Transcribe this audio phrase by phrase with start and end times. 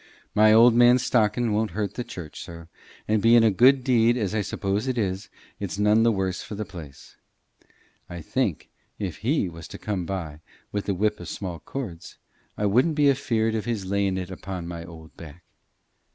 [0.33, 2.67] My old man's stockin' won't hurt the church, sir,
[3.07, 6.55] and, bein' a good deed as I suppose it is, it's none the worse for
[6.55, 7.17] the place.
[8.09, 8.67] I think,
[8.97, 10.39] if He was to come by
[10.71, 12.17] wi' the whip o' small cords,
[12.57, 15.43] I wouldn't be afeared of his layin' it upo' my old back.